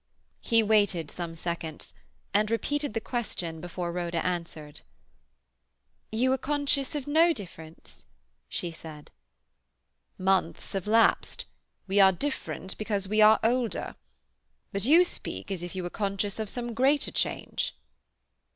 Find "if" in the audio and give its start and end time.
15.61-15.75